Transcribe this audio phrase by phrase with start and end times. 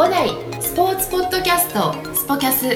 [0.00, 0.30] 五代
[0.62, 2.74] スポーツポッドキャストスポキャス。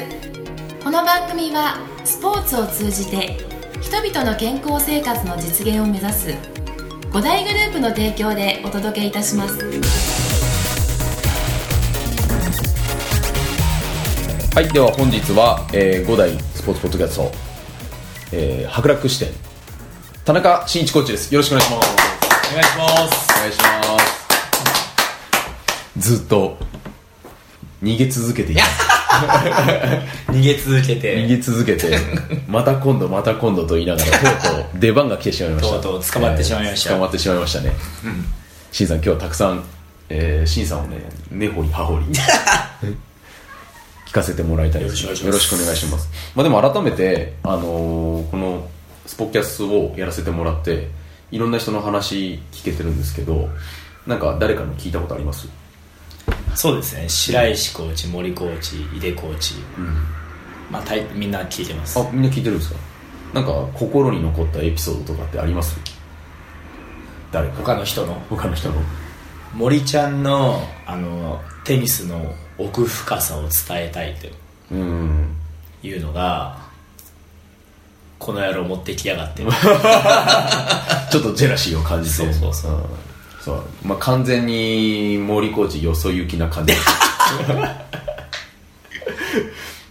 [0.84, 3.39] この番組はスポーツを通じて
[3.81, 6.34] 人々の健康生活の実現を目指す
[7.10, 9.56] 五大グループの提供でお届けいたします。
[14.54, 17.32] はい、では本日は、えー、5代スポーツポッドキャスト、
[18.32, 19.32] えー、博楽支店
[20.27, 21.32] 田中真一コーチです。
[21.32, 21.88] よろしくお願いします。
[22.50, 23.29] お願いします。
[23.32, 24.25] お願いします。
[25.97, 26.59] ずっと
[27.84, 28.84] 逃げ続けています
[30.33, 31.97] 逃げ続け逃てげ続けて
[32.48, 35.75] また今度また今度と言いながらとうとう出番が来てしまいました。
[35.75, 36.91] とうとう捕まってしまいました。
[36.91, 37.73] えー捕まってしまいましたね。
[38.73, 38.87] しん。
[38.89, 39.62] さん今日はたくさん
[40.09, 40.97] えーさんをね
[41.30, 42.06] 根掘り葉掘り。
[44.09, 45.05] 聞かせてもらいたいです。
[45.05, 45.27] よろしくお願いします。
[45.27, 46.09] よろしくお願いします。
[46.34, 48.69] まあでも改めてあのーこの
[49.06, 50.89] スポキャスをやらせてもらって
[51.30, 53.48] いろんな人の話聞けてるんですけど
[54.06, 55.47] なんか誰かの聞いたことあります？
[56.54, 57.08] そうですね。
[57.08, 59.55] 白石コーチ森コーチ井出コーチ、
[60.70, 61.98] まあ大みんな聞いてます。
[61.98, 62.78] あみんな聞いてるんですか？
[63.33, 65.77] なんか心に残ったエピソードとかってあります？
[67.33, 67.55] 誰か。
[67.56, 68.14] 他の人の？
[68.30, 68.77] 他の人の。
[69.55, 73.50] 森ちゃんのあのテニスの奥深さを伝
[73.86, 74.28] えたいと
[74.72, 75.36] うん。
[75.83, 76.58] いうのが
[78.18, 79.42] この野郎持ってきやがって。
[81.12, 82.16] ちょっとジェラシーを感じて。
[82.16, 82.84] そうそうそうん
[83.45, 83.62] そう。
[83.84, 86.73] まあ完全に森コーチよそ行きな感じ。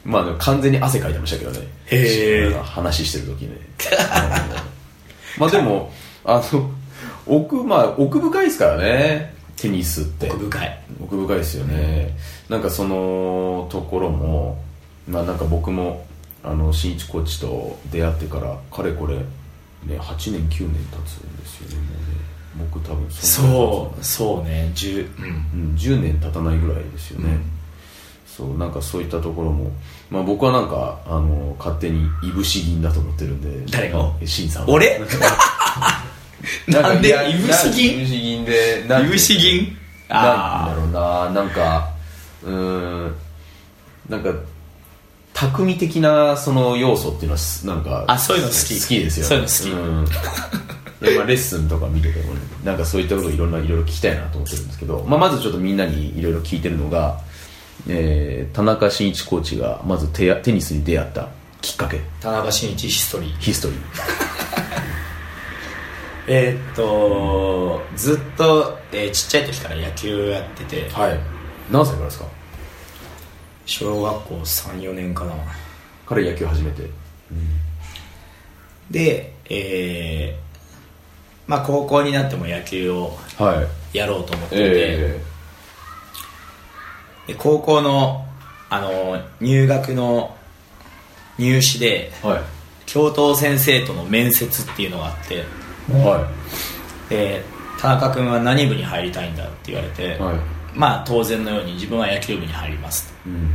[0.04, 1.60] まあ完全に汗かいてましたけどね。
[1.86, 2.64] へー。
[2.64, 3.52] 話してる時ね。
[5.38, 5.42] うん。
[5.42, 5.94] まあでも
[6.26, 6.72] あの
[7.28, 9.36] 奥まあ奥深いですからね。
[9.56, 10.32] テニスって。
[10.32, 10.80] 奥深い。
[11.04, 12.18] 奥深いですよね、
[12.50, 14.64] なんかそのところも
[15.08, 16.06] まあなんか僕も
[16.44, 25.26] あの新一コーチと出会ってからかれこれね8年9年経つんですよねもうね僕多分そうそうね10うん。
[25.26, 27.38] うん、10年経たないぐらいですよね、
[28.28, 29.72] そうなんかそういったところも、
[30.10, 33.72] まあ、僕はなんかあの勝手にいぶし銀だと思ってるんで。
[33.72, 34.12] 誰が？
[34.26, 34.70] 新さんは。
[34.70, 35.00] 俺？
[36.68, 37.10] なんで？
[37.10, 37.98] いぶし銀？
[37.98, 39.78] いぶし銀でなんていぶし銀？
[40.10, 41.90] なんあだろうななんか
[42.44, 43.16] うーん
[44.10, 44.34] なんか
[45.34, 48.80] 匠的なその要素っていうのはすなんかあそういうの好き。
[48.80, 50.18] 好きですよそういうの好き。
[50.20, 57.20] うんまあレッスンとか見ててもねなんかそういったことをいろんないろいろ聞きたいなと思ってるんですけど、まあ、まずちょっとみんなにいろいろ聞いてるのが、
[57.88, 61.30] えー田中真一コーチがまずテアテニスに出会った
[61.62, 62.00] きっかけ。
[62.22, 63.38] 田中真一ヒストリー。
[63.40, 63.78] ヒストリー。
[66.28, 70.90] えーっとずっと、えーちっちゃい時から野球やってて。
[70.92, 71.20] はい。
[71.72, 72.26] 何歳からですか？
[73.66, 75.34] 小学校34年かな。
[76.06, 76.84] 彼野球始めて。
[78.92, 80.44] でえー
[81.48, 83.98] まあ高校になっても野球をはい。
[83.98, 85.22] やろうと思ってて、え
[87.28, 88.26] で高校の
[88.70, 90.36] あの入学の
[91.38, 92.42] 入試でー、はい。
[92.86, 95.44] 教頭先生との面接っていうのがあって。
[95.92, 96.30] は
[97.10, 97.44] で
[97.80, 100.36] 田中君は何部に入りたいんだって言われて、いはい。
[100.74, 103.30] まあ当然のように自分は野球部に入りますと。
[103.30, 103.48] うん。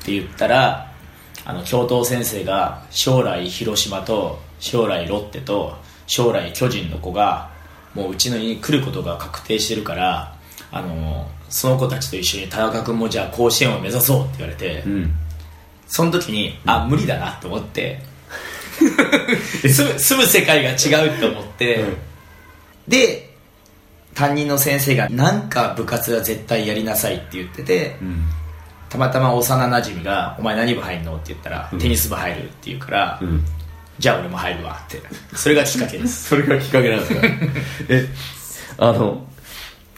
[0.00, 0.92] って言ったら
[1.44, 5.76] あの教頭先生が将来広島と将来ロッテと
[6.06, 7.50] 将来巨人の子が
[7.94, 10.36] もううちの家に来ることが確定してるから
[10.70, 15.12] あのその子たちと一緒に田中君もじゃあ甲子園を目指そうって言われて、うん。
[15.86, 18.00] その時にあ無理だなと思って
[19.62, 21.84] 住む住む世界が違うと思って、
[22.88, 23.30] で
[24.14, 28.24] 担任の先生がなんか部活は絶対やりなさいって言ってて、うん。
[28.88, 33.44] たまたま幼なじみが「お前何部入んの?」って言ったら、テニス部入るって言うから、うん
[33.98, 35.00] じゃあ俺も入るわって。
[35.34, 36.28] それがきっかけです。
[36.30, 37.20] それがきっかけなんですか？
[37.88, 38.08] え
[38.78, 39.26] あの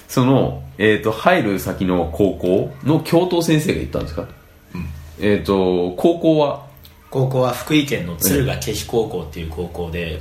[0.08, 4.26] その、えっと入る先の高校の教頭先生が言ったんですか、
[5.20, 6.66] えっ、と高校は？
[7.10, 10.20] 高校は福井県の敦賀気比高校っていう高校で、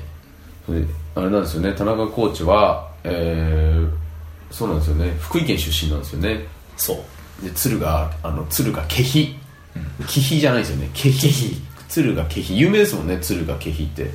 [0.65, 0.81] それ
[1.15, 1.73] あれなんですよね。
[1.73, 3.89] 田中コーチはえー、
[4.51, 5.15] そうなんですよね。
[5.21, 6.45] 福井県出身なんですよね。
[6.77, 6.94] そ
[7.41, 7.45] う。
[7.45, 9.38] で敦賀あの敦賀気比。
[10.07, 10.89] 気比じゃないですよね。
[10.94, 14.12] 気比敦賀気比有名ですもんね敦賀気比って。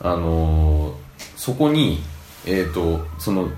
[0.00, 1.02] あのー
[1.36, 1.98] そこに
[2.46, 3.48] えっ、とその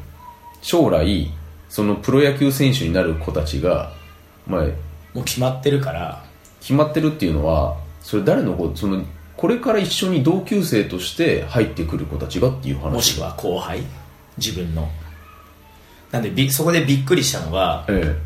[0.63, 1.31] 将来
[1.69, 3.93] そのプロ野球選手になる子たちが
[4.47, 4.63] まあ
[5.13, 6.25] もう決まってるから。
[6.61, 9.05] 決まってるっていうのはそれ誰の子その
[9.37, 12.91] これから一緒に同級生として入ってくる子たちがっていう話。
[12.91, 13.83] もしくは後輩？
[14.39, 14.89] 自分の。
[16.11, 18.17] なんでびそこでびっくりしたのが、え。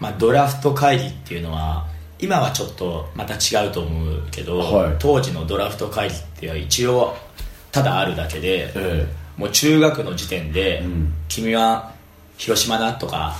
[0.00, 1.86] まあ、ドラフト会議っていうのは
[2.18, 4.96] 今はちょっとまた違うと思うけど、はい。
[4.98, 6.22] 当時のドラフト会議っ
[6.52, 7.14] て一応
[7.72, 9.06] ただあるだけで、ええ。
[9.36, 11.12] もう中学の時点で、ん。
[11.28, 11.92] 君は
[12.38, 13.36] 広島だとか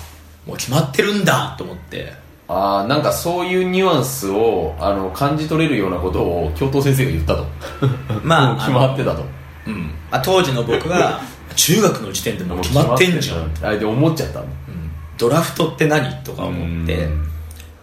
[0.47, 2.13] もう決まってるんだと思って。
[2.49, 7.47] ああなんかそういうニュアンスをあの感じ取れるようなことを教頭先生が言ったと。
[8.23, 9.25] まあ 決まってたと。
[9.67, 9.95] うん。
[10.11, 11.21] まあ、当時の僕は
[11.57, 14.43] 中学の時点でもう決まってんじゃん、 うん、あれで思っちゃったん。
[14.43, 14.49] だ
[15.19, 17.09] ドラフトって何とか思って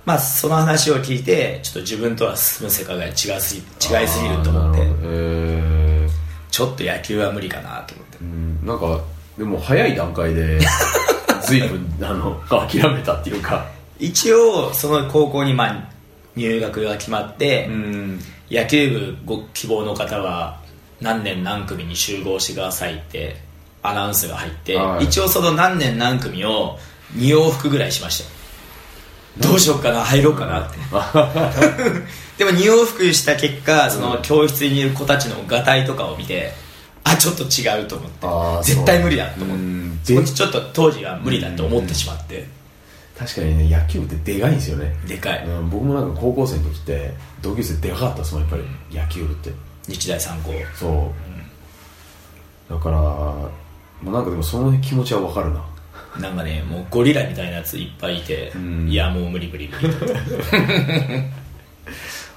[0.05, 3.61] まあその話を聞いてちょっと自分とは進む世界が違いすぎ
[3.95, 5.73] 違いすぎると思ってえ
[6.53, 8.17] ちょっと野球は無理かなと思って。
[8.19, 9.03] ー、なんか
[9.39, 10.59] でも早い段階で
[11.47, 13.65] 随分あの諦めたっていうか。
[13.97, 15.89] 一応その高校にまあ
[16.35, 18.19] 入学が決まって、うん。
[18.51, 20.59] 野球部ご希望の方は
[21.01, 23.41] 何年何組に集合してくださいって
[23.81, 25.05] アナウンスが入って、はい。
[25.05, 26.77] 一応その何年何組を
[27.15, 28.25] 2往復ぐらいしました。
[28.25, 28.29] よ
[29.37, 30.77] どうしようかな入ろうかなって。
[32.37, 36.53] でも2往復した結果その教室にいる子たちのがたいとかを見て
[37.03, 38.73] あちょっと違うと思って。
[38.73, 39.99] 絶対無理だと思うん。
[40.01, 42.47] ってそっちちょっと当時は無理だと思ってしまって。
[43.17, 44.95] 確かにね野球部ってでかいんですよね。
[45.07, 45.45] でかい。
[45.45, 49.51] うん僕もなんか高校生の時って同級生でかかったですもんやっぱり野球部って。
[49.87, 50.51] 日大三高。
[50.73, 51.11] そ
[52.69, 53.51] う、だからも
[54.05, 55.61] うなんかでもその気持ちはわかるな
[56.19, 58.87] なんかねもうゴリラみたいなやついっぱいいて、ん。
[58.89, 59.93] いやもう無理無理無理。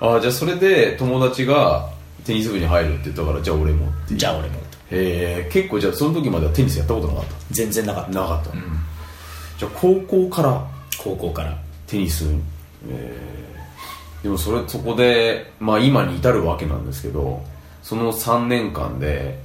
[0.01, 1.89] ああじゃあそれで友達が
[2.25, 4.57] テニス部に入るって言ったからじゃあ俺もってじゃあ俺も
[4.91, 8.13] へえ結構じゃあその時まではテニスやったことなかっ全然なかった。
[8.13, 8.51] たなかった、
[9.59, 10.67] じゃあ高校から？
[10.99, 11.57] 高校から。
[11.87, 12.25] テニス、
[12.89, 13.37] えー
[14.23, 17.45] でもそれそこで、まあ、今に至るわけなんですけど
[17.83, 19.39] その3年間で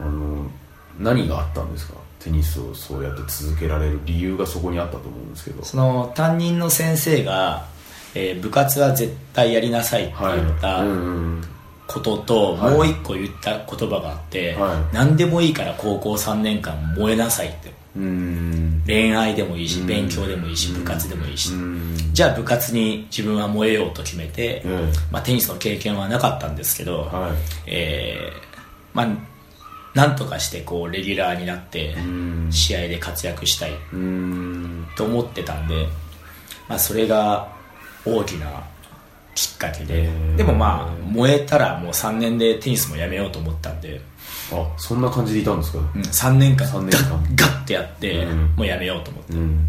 [0.00, 0.50] あの
[0.98, 1.94] 何があったんですか？
[2.24, 5.62] テニスをそうやって続けられる理由がそこにあったと思うんですけど。
[5.62, 7.66] その担任の先生が、
[8.14, 11.10] えー部活は絶対やりなさいって言ったうんう
[11.40, 11.42] ん
[11.86, 12.74] ことと、はい。
[12.74, 14.94] もう一個言った言葉があって、はい。
[14.94, 17.72] 何でもいいから高校3年間燃えなさいって。
[17.94, 18.82] うん。
[18.86, 19.86] 恋愛でもいいしうん。
[19.86, 21.94] 勉強でもいいし部活でもいいし、うん。
[22.14, 24.92] じゃあ部活に自分は燃えようと決めて、え。
[25.10, 27.32] まあ、テニスの経験はなかったんですけど、はい。
[27.66, 28.54] えー
[28.94, 29.33] まあ
[29.94, 32.48] なんとかしてこうレギュラーになってうん。
[32.50, 34.86] 試合で活躍したいうん。
[34.96, 35.86] と思ってたんで、
[36.68, 37.48] まあ、それが
[38.04, 38.64] 大きな
[39.34, 44.00] きっかけででもまあ燃えたらもう3年でテニスもやめようと思ったんで、
[44.52, 45.78] あそんな感じでいたんですか？
[45.78, 48.38] うん、3年間三年ガ間ッガッてやって、うん。
[48.56, 49.32] もうやめようと思って。
[49.32, 49.68] うん、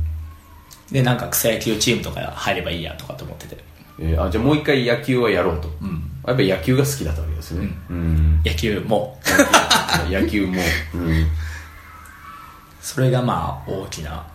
[0.92, 3.58] でなんか草野球チームとか入ればいいやとかと思ってて。
[4.00, 7.70] えーあじゃあもう一回野球はやろうと、んやっぱり野球が好きだったわけですね。
[7.90, 9.20] うん、野球も。
[10.10, 10.62] 野球も、
[10.96, 11.28] うん。
[12.82, 14.26] それがまあ大きな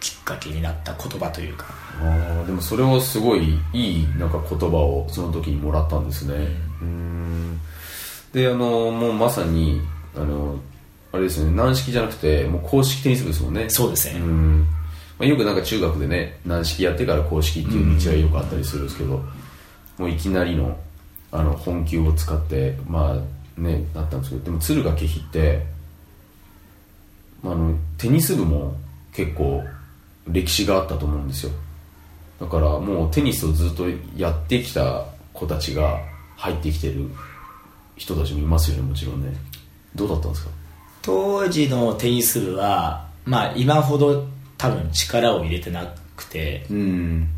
[0.00, 1.66] きっかけになった言葉というか。
[2.00, 6.48] あーでもそれをすごいいいなんか言葉をその時にもらったんですね。
[6.80, 7.60] うん。
[8.32, 9.80] であのもうまさに
[10.16, 10.58] あの
[11.12, 11.50] あれですね。
[11.50, 13.68] 軟式じゃなくてもう公式テニス部ですもんね。
[13.68, 14.66] そうですね、うん。
[15.18, 19.22] まあ、よくなんか中学でね軟式やってから公式っていう道がよくあったりするんですけど、
[19.98, 20.76] もういきなりの
[21.32, 25.64] あの本球を使ってまあねなったんですけどでも敦賀気比って、
[27.42, 28.74] まあ、あのテニス部も
[29.12, 29.64] 結構
[30.28, 31.52] 歴史があったと思うんですよ。
[32.40, 33.84] だからもうテニスをずっと
[34.16, 36.00] やってきた子たちが
[36.36, 37.08] 入ってきてる
[37.96, 39.32] 人たちもいますよねもちろんね。
[39.94, 40.50] どうだったんですか？
[41.02, 44.26] 当時のテニス部はまあ今ほど
[44.58, 47.28] 多分力を入れてなくてうん。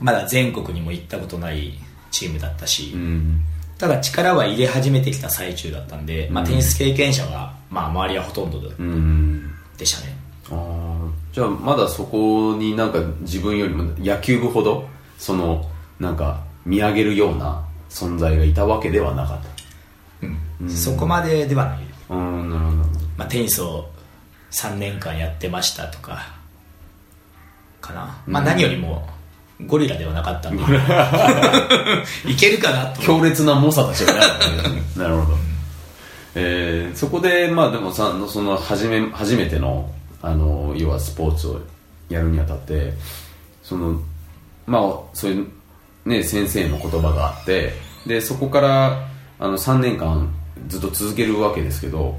[0.00, 1.74] まだ全国にも行ったことない
[2.10, 3.42] チームだったし、うん。
[3.78, 6.50] ただ力は入れ始めてきた最中だったんで、まあ、うん。
[6.50, 8.60] テニス経験者は、まあ、周りはほとんど
[9.76, 10.16] でしたね。
[11.32, 15.64] じゃあまだそこになんか自分よりも野球部ほどその
[16.00, 19.38] なんか見上げるような存在がいたわけではなかっ
[20.60, 22.76] うん、そこまでではない、たうんなるほど。
[22.76, 23.88] なるほどまあ、テニスを
[24.50, 26.34] 3年間やってましたとか
[27.80, 29.08] かな、まあ、何よりも
[29.66, 30.62] ゴリラではなかったんで。
[32.26, 33.02] いけるかなと。
[33.02, 34.20] 強烈な猛者たちがね
[34.96, 35.38] なるほど、
[36.34, 39.90] えーそこでまあでもさその初め初めての
[40.22, 41.60] あの要はスポーツを
[42.08, 42.92] やるにあたって
[43.62, 44.00] その
[44.66, 44.82] まあ
[45.14, 45.46] そういう
[46.04, 47.72] ね先生の言葉があって
[48.06, 50.32] でそこからあの3年間
[50.68, 52.18] ずっと続けるわけですけど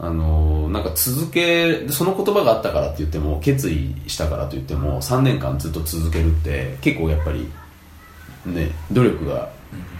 [0.00, 7.50] あのなんか続けその言葉があったからって言っても決意したからと言っても3年間ずっと続けるって結構やっぱり
[8.46, 9.50] ね努力が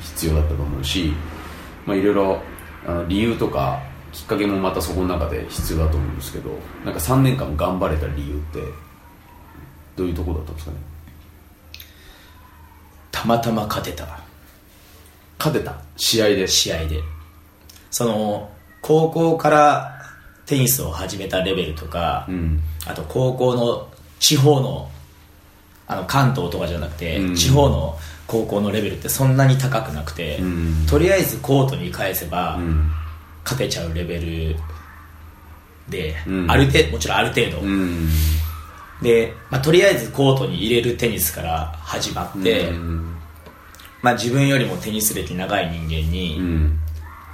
[0.00, 1.12] 必要だったと思うし、
[1.84, 2.40] まあ、いろいろ
[2.86, 6.50] あの理由とかきっかけもまたそこの中で必要だと思うんですけど
[6.84, 8.60] なんか3年間頑張れた理由って
[9.96, 10.78] どういうところだったんですかね？
[13.10, 14.20] たまたま勝てた。
[15.38, 15.74] 勝てた。
[15.96, 16.46] 試合で。
[16.46, 17.00] 試合で。
[17.90, 18.48] その
[18.88, 20.00] 高校から
[20.46, 22.58] テニスを始めたレベルとか、うん。
[22.86, 23.86] あと高校の
[24.18, 24.90] 地方の
[25.86, 27.34] あの関東とかじゃなくて、うん。
[27.34, 30.44] 地方の高校のレベルってそんなに高くなくて、う
[30.84, 30.86] ん。
[30.86, 32.90] とりあえずコートに返せば、うん。
[33.44, 34.56] 勝てちゃうレベル
[35.90, 36.50] で、うん。
[36.50, 38.08] ある程度もちろんある程度、うん。
[39.02, 43.16] で、まあ、とりあえずコートに入れるテニスから始まって、うん。
[44.00, 46.78] まあ、自分よりもテニス歴長い人間に、うん。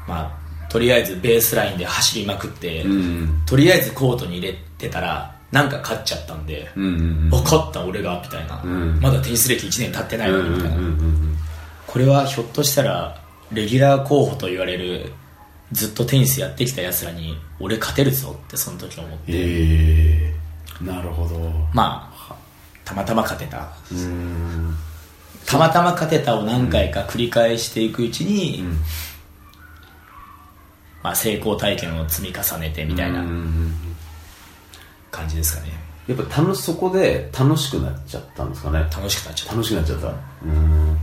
[0.09, 0.44] まあ、
[0.75, 3.43] とりあえずベースラインで走りまくって、うん。
[3.47, 8.99] とりあえずコートに入れてたらなんか勝っちゃったんで、うんあ勝った俺がみたいな、ん。
[9.01, 10.77] まだテニス歴1年経ってないのにみたいな、
[11.87, 13.17] これはひょっとしたら
[13.53, 15.13] レギュラー候補と言われる
[15.71, 20.35] ずっとテニスやってきたやつらに俺勝てるぞってその時思って、え
[20.83, 21.39] えなるほど。
[21.73, 22.35] まあ
[22.85, 23.69] たまたま勝てた。
[23.93, 24.75] うん。
[25.47, 28.77] たまたま勝てたを何回か繰り返していくうちに、ん
[31.05, 33.75] まあ、成功体験を積み重ねてみたいなうん
[35.11, 35.69] 感じですかね。
[36.09, 38.79] やっぱ楽しそこで楽しくなっちゃったんですかね。
[38.81, 39.53] 楽しくなっちゃった。
[39.55, 40.07] 楽しくなっちゃった。
[40.09, 40.11] う
[40.49, 40.89] ん。
[40.89, 40.97] やっ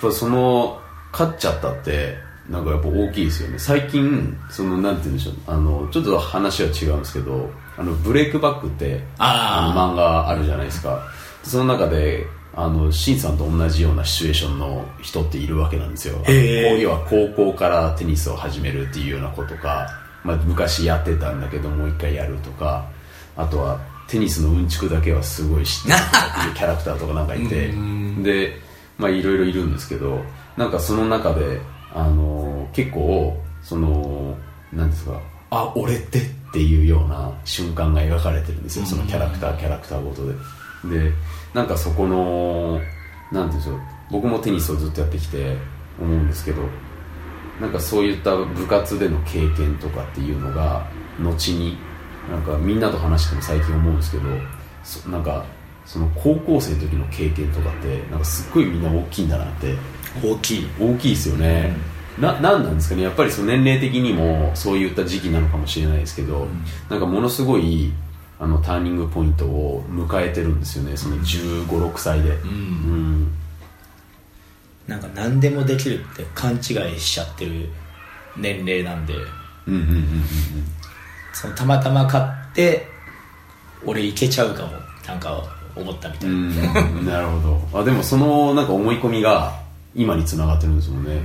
[0.00, 0.80] ぱその
[1.12, 2.16] 勝っちゃったって
[2.48, 3.58] なんかやっぱ大きいですよね。
[3.58, 5.34] 最近そのなんて言うんでしょう。
[5.46, 9.74] あのちょっと話は違うんですけどあのブレイクバックってあー。
[9.74, 11.06] の漫画あるじゃないですか。
[11.44, 16.68] その中であのシンさんと同じようなシチュエーションの人っているわけなんですよ、へー。
[16.70, 19.88] こう要は高校からテニスを始めるっていうようなことか、
[20.24, 22.86] まあ、昔やってたんだけどもう一回やるとか
[23.36, 27.72] あとはテニスのうんちくだけはすごい知ってるっていうキャラクターとかなんかいて
[28.22, 28.58] で
[28.98, 30.20] まあいろいろいるんですけど
[30.56, 31.60] なんかその中で
[31.94, 34.36] あの結構その
[34.72, 36.18] なんですかあ俺って？
[36.50, 38.84] っていうような瞬間が描かれてるんですよ。
[38.84, 40.34] そのキャラクターキャラクターごとで
[40.84, 41.12] で
[41.54, 42.80] なんかそこの
[43.32, 45.56] なんていうんでしょう僕もテニスをずっとやってきて
[46.00, 46.62] 思うんですけど
[47.60, 50.86] なんかそういった部活での経験とかっていうのが
[51.18, 51.76] 後に
[52.30, 54.24] なんかみんなと話しても最近思うんですけど
[54.82, 55.44] そなんか
[55.84, 59.74] その高校生の時の経験とかってなんかすっごいみんな大きいんだなって。
[60.22, 60.68] 大きい。
[60.80, 61.72] 大きいですよね、
[62.18, 63.02] ななんなんですかね。
[63.02, 66.48] やっぱりその年齢的にもそういった時期なのかもしれないですけど、
[66.88, 67.92] なんかものすごい
[68.40, 70.96] あのターニングポイントを迎えてるんですよね。
[70.96, 72.30] その1 5 6歳で。
[72.30, 73.32] うん、
[74.86, 76.56] なんか何でもできるって勘違
[76.94, 77.68] いしちゃってる
[78.36, 79.14] 年齢なんで。
[79.66, 80.24] うんうんうん
[81.54, 82.86] たまたま勝って
[83.86, 84.72] 俺いけちゃうかも。
[85.06, 85.42] なんか
[85.74, 87.80] 思ったみたいな、うんなるほど。
[87.80, 89.60] あでもそのなんか思い込みが
[89.94, 91.20] 今につながってるんですもんね、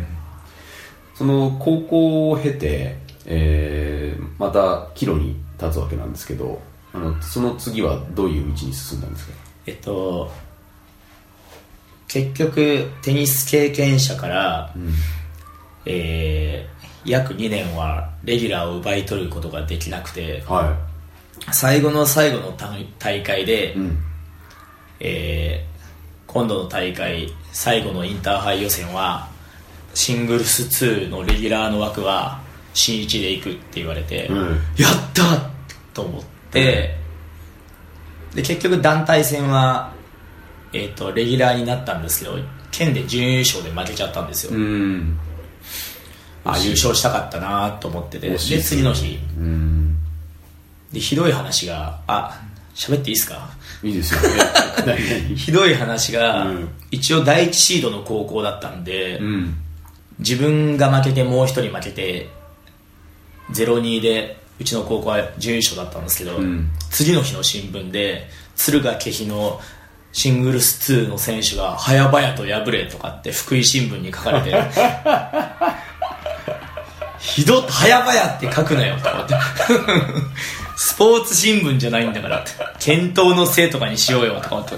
[1.14, 6.62] その高校を経て、えーまた岐路に立つわけなんですけど
[6.96, 9.34] あのその次はどういう道に進んだんですか？
[9.68, 10.32] えっと
[12.08, 14.74] 結局テニス経験者から、
[15.86, 16.76] えー
[17.08, 20.76] 約2年はレギュラーを奪い取ることができなくては
[21.52, 23.98] 最後の最後の大大会で、い、うん、
[25.00, 25.76] えー
[26.26, 29.30] 今度の大会最後のインターハイ予選は
[29.94, 32.42] シングルス2のレギュラーの枠は
[32.74, 34.38] 新一で行くって言われて、うん。
[34.78, 35.50] やった
[35.94, 39.94] と思って、で結局団体戦は、
[40.74, 42.38] えー、とレギュラーになったんですけど
[42.72, 45.18] 県で準優勝で負けちゃったんですよ、うん。
[46.44, 49.20] あ優勝したかったなと思っててで次の日。
[49.38, 49.98] うん。
[50.92, 52.42] でひどい話があ
[52.76, 53.50] 喋っていいですか？
[53.84, 55.36] いいですよね。
[55.36, 56.70] ひどい話が、うん。
[56.92, 59.56] 一応第一シードの高校だったんで、うん。
[60.20, 62.30] 自分が負けてもう一人負けて
[63.52, 66.70] 0-2でうちの高校は準優勝だったんですけど、ん。
[66.90, 69.60] 次の日の新聞で敦賀気比の
[70.12, 74.56] シングルス2の選手が早々と敗れとかって福井新聞に書かれて
[77.20, 79.36] ひどっ早々って書くなよとか思って。
[80.78, 82.52] スポーツ新聞じゃないんだからって。
[82.80, 84.76] 検討のせいとかにしようよとか思って。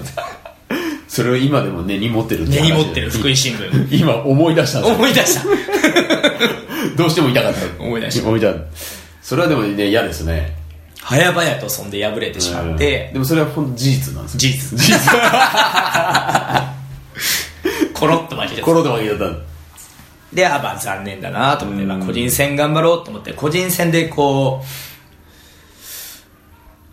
[1.08, 3.88] それを今でも根に持ってる根に持ってる福井新聞。
[3.90, 5.42] 今思い出した思い出した。
[6.96, 7.82] どうしても言いたかった。
[7.82, 8.26] 思い出した。
[8.26, 8.60] 思い出した
[9.28, 10.56] それはでもね嫌ですね。
[10.96, 14.38] 早々とそんで敗れてしまって、でもそれは本当事実なんですよ。
[14.38, 14.78] 事実。
[14.78, 14.98] 事実。
[17.92, 18.62] コロッと負けちゃった。
[18.62, 19.26] 心で負けちゃった。
[20.34, 24.66] であまあ残念だなと思って、まあ、個人戦頑張ろうと思って個人戦でこう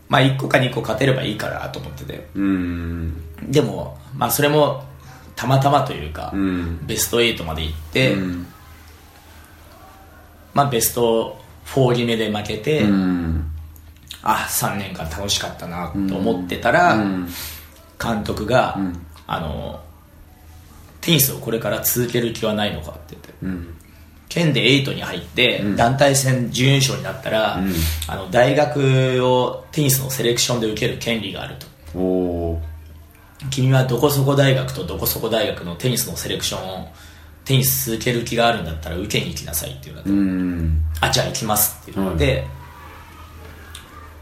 [0.09, 2.27] まあ1個か2個勝てればいいかなと思ってて。
[2.35, 3.13] うん。
[3.43, 4.83] でもまあそれも
[5.37, 6.85] たまたまというか、うん。
[6.85, 8.45] ベスト8まで行って、うん。
[10.53, 13.51] まあベスト4決めで負けて、うん。
[14.23, 17.27] あ3年間楽しかったなと思ってたら、うん。
[18.01, 19.05] 監督が、ん。
[19.27, 19.81] あの
[21.01, 23.75] テニスをこれから続ける気はないのかって言ってうん。
[24.29, 27.71] 県で8に入って、団体戦準優勝になったら、ん。
[28.07, 31.75] あの大学をテニスのセレクションで受ける権利があると。
[33.49, 36.87] 君はどこそこ大学とどこそこ大学のテニスのセレクションを
[37.45, 40.83] テニス続ける気があるんだったら受けに行きなさいって言われて、うん。
[40.99, 42.43] あじゃあ行きますって言って、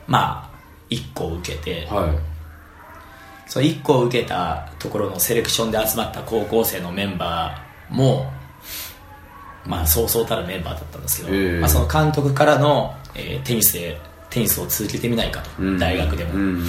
[0.08, 0.50] まあ
[0.90, 3.50] 1個受けて、はい。
[3.50, 8.32] その1個受けたところのセレクションで集まった高校生のメンバーも
[9.66, 11.60] まあそうそうたるメンバーだったんですけど、ええ。
[11.60, 13.98] まあ、その監督からの、えーテニスで
[14.30, 16.62] テニスを続けてみないかと、うん大学でも、うんうん。
[16.62, 16.64] っ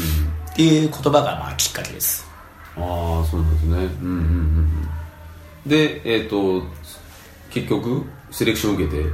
[0.55, 2.27] ていう言葉がまあきっかけです。
[2.77, 3.77] ああそうなんですね。
[3.77, 4.89] うんうんうんうん
[5.66, 6.62] でえっ、と
[7.50, 9.04] 結局セレクション受けて。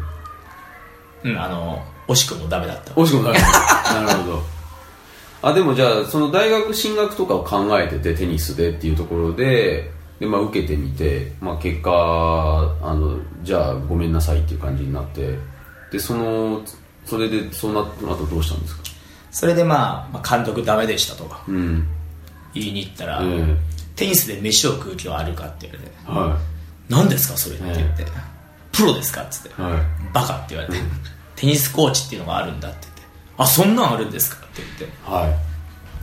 [1.22, 2.92] うんあの惜しくもダメだった。
[2.94, 3.38] 惜しくもダメ
[4.06, 4.42] なるほど。
[5.42, 11.90] あでもじゃあその大学進学とかを考えててテニスでっていうところでで、まあ、受けてみて、まあ、結果
[12.82, 15.38] あのじゃあごめんなさいっていう感じになって
[15.92, 16.60] でその
[17.06, 18.82] それでそうなった後どうしたんですか？
[19.30, 21.86] それでまあ、まあ、監督ダメでしたとうん。
[22.54, 23.56] 言いに行ったら、え
[24.00, 25.92] テニスで飯を食う気はあるかって言われて。
[26.08, 26.38] えは
[26.88, 28.06] 何ですかそれって言って、
[28.72, 29.80] プロですかっつって、いはい。
[30.14, 30.80] バカって言われて、
[31.36, 33.02] テニスコーチっていうのがあるんだって言って。
[33.36, 34.96] あそんなんあるんですかって言って。
[35.04, 35.32] はい。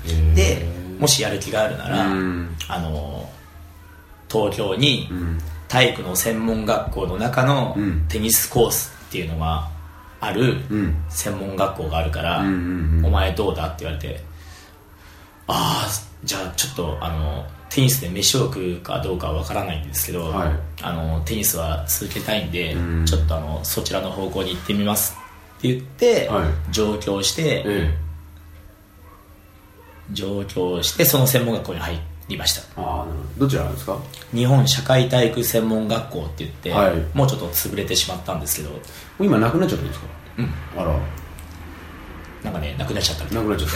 [0.06, 0.12] え。
[0.12, 0.66] ーで
[1.00, 2.56] もしやる気があるなら、うん。
[2.68, 3.28] あの
[4.32, 5.40] 東京にうん。
[5.68, 8.06] 体育の専門学校の中のうん。
[8.10, 9.70] テニスコースっていうのが
[10.20, 11.04] あるうん。
[11.10, 12.44] 専門学校があるから、お
[13.10, 14.22] 前どうだって言われて
[16.28, 20.50] じゃあちょっとあのテニスで飯を食うかどうかは分からないんですけど、はい。
[20.82, 23.06] あのテニスは続けたいんで、うん。
[23.06, 25.18] ちょっとあのそちらの方向に行ってみます
[25.58, 26.72] って言って、はい。
[26.72, 27.98] 上京して、え
[30.12, 32.62] 上京してその専門学校に入りました。
[32.62, 33.06] えああ
[33.38, 33.46] ど。
[33.46, 33.98] どちらなんですか？
[34.34, 36.94] 日本社会体育専門学校って言って、はい。
[37.14, 38.72] もうちょっと潰れてしまったんですけど。
[39.20, 40.08] 今なくなっちゃったんですか？
[40.40, 40.54] うん。
[40.78, 41.00] あら。
[42.44, 43.76] なんかねなくなっちゃったなくなっちゃった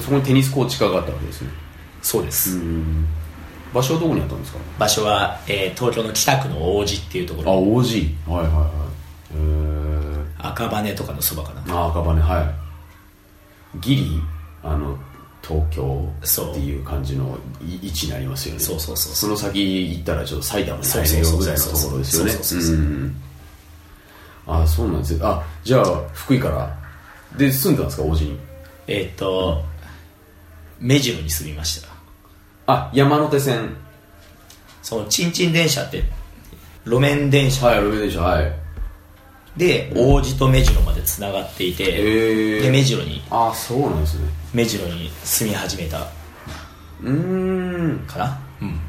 [0.00, 1.50] そこにテニスコーチ科があったわけですね。
[2.02, 3.06] そうです、うん。
[3.72, 4.58] 場所はどこにあったんですか？
[4.78, 8.68] 場所は、えー東京の北区の王子っていうとこあろ OG はいはいはい。
[9.36, 11.62] えー、赤羽とかのそばかな。
[11.74, 12.20] あ赤羽。
[12.20, 13.78] はい。
[13.80, 14.20] ギリ
[14.62, 14.96] あの
[15.42, 18.60] 東京っていう感じのい位置になりますよね。
[18.60, 22.30] そうそうそうその先行ったらちょっと埼玉に入れそうそうそうよぐらいのところですよね。
[22.32, 22.76] そうそうそうそう。
[22.76, 23.16] うん。
[24.46, 25.14] あそうなんです。
[25.14, 26.78] よあじゃあ福井から。
[27.36, 28.38] で住んでたんですか王子に？
[28.86, 29.64] えーっと、
[30.80, 31.88] 目白に住みました。
[32.66, 33.76] あ山手線。
[34.82, 36.04] そのチンチン電車って
[36.84, 37.66] 路面電車。
[37.66, 38.52] はい路面電車はい。
[39.56, 41.84] で王子と目白までつながっていて、
[42.60, 44.28] で目白にあそうなんですね。
[44.52, 46.00] 目白に住み始めた。
[46.00, 48.06] うーん。
[48.06, 48.40] かな？
[48.62, 48.80] うん。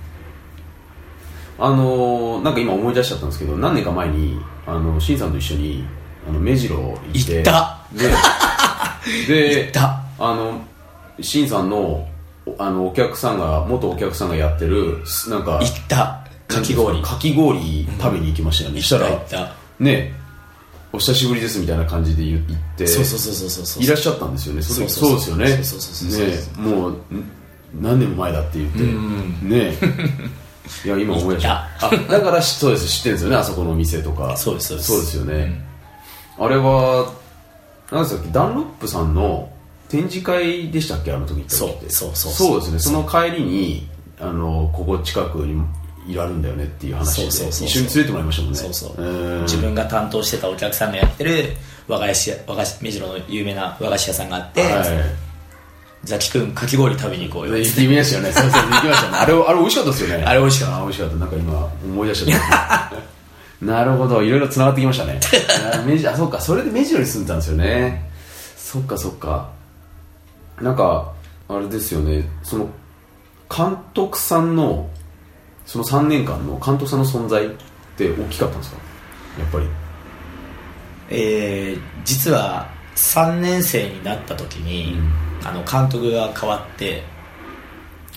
[1.57, 5.85] あのー、なんか今思い出しちゃったんですけど何年か前にあのシンさんと一緒に
[6.27, 7.79] あの目白行って行った。
[7.93, 8.09] で
[9.27, 10.01] で 行った。
[10.19, 10.61] あの
[11.21, 12.07] シンさんの
[12.45, 16.21] おあのお客さんが元お客さんがやってるすなんか行った。
[16.47, 17.01] かき氷。
[17.01, 20.13] かき氷食べに行きましたよね、したら行ったね
[20.93, 23.83] お久しぶりですみたいな感じで言言ってそうそうそうそうそうそう。
[23.83, 24.61] いらっしゃったんですよね。
[24.61, 27.31] そうそうそうそうですよねそうそうそうそうねもうん
[27.81, 29.73] 何年も前だって言ってんね
[30.85, 35.61] いや今思い出したあだからしそうです知ってるんですよねあそこのお店とかそうですそうですそうですよね、
[36.39, 37.11] あれは
[37.91, 39.49] 何ですかダンロップさんの
[40.01, 41.11] 展示会でしたっけ？
[41.13, 43.87] あの時ってそうそうそうそうですねその帰りに
[44.19, 45.61] あのここ近くに
[46.07, 51.55] いられるんだよねっていう話でそうそうそう一緒に連れてもらいましたもんねそうそううん自分が担当してたお客さんがやってる
[51.87, 55.25] 和菓子屋和菓子目白の有名な和菓子屋さんがあって、はい
[56.03, 58.31] ザキ君かき氷食べに行こうよで行ってみましたよね。
[58.31, 59.17] そうそう、行きましたね。
[59.17, 60.23] あれ、あれ美味しかったですよね。
[60.23, 61.15] あれ美味しかったあ美味しかった。
[61.15, 62.93] なんか今、思い出しちゃった。
[63.65, 65.19] なるほど、いろいろ繋がってきましたね。
[65.73, 68.07] あメジあ、そっか、それで目白に住んでたんですよね。
[68.55, 69.49] そっか、そっか。
[70.61, 71.11] なんか、
[71.47, 72.69] あれですよね、その、
[73.55, 74.89] 監督さんの、
[75.65, 77.49] その3年間の監督さんの存在っ
[77.97, 78.77] て大きかったんですか？
[79.39, 79.67] やっぱり。
[81.09, 84.95] えー実は3年生になった時に、
[85.43, 87.03] あの監督が変わって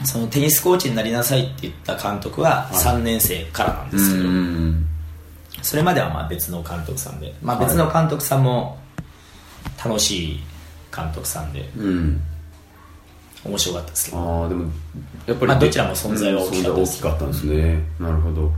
[0.04, 4.86] そのテニスコーチになりなさいって言った監督は3年生からなんですけど、ん。
[5.62, 8.78] それまではまあ別の監督さんで、まあ、はい別の監督さんも
[9.82, 10.40] 楽しい
[10.98, 11.68] 監督さんで。
[11.76, 12.20] うん。
[13.44, 14.18] 面白かったですけど。
[14.18, 14.64] ああでも
[15.26, 18.52] やっぱり、まあどちらも存在は大きかったうんです存在大きかったんですね、なるほど、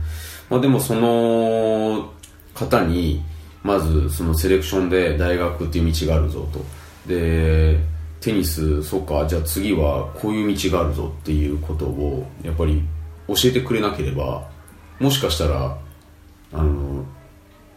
[0.49, 2.09] まあ、でもその
[2.53, 3.21] 方に
[3.63, 6.59] まずそのセレクションで大学っていう道があるぞと。
[7.07, 7.79] で
[8.19, 12.83] テニスそうかじゃあ次はこういう道があるぞっていうことをやっぱり
[13.27, 14.47] 教えてくれなければ
[14.99, 15.75] もしかしたら
[16.53, 17.03] あの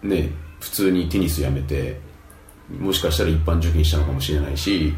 [0.03, 1.99] ね普通にテニスやめて
[2.71, 4.95] もしかしたら一般受験したのかもしれないし、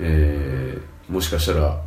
[0.00, 1.80] えーもしかしたら、